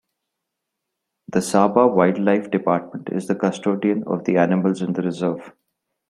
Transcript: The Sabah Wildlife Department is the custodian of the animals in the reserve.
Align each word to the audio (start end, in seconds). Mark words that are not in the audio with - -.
The 1.27 1.41
Sabah 1.41 1.93
Wildlife 1.95 2.49
Department 2.49 3.09
is 3.11 3.27
the 3.27 3.35
custodian 3.35 4.03
of 4.05 4.23
the 4.23 4.37
animals 4.37 4.81
in 4.81 4.93
the 4.93 5.03
reserve. 5.03 5.53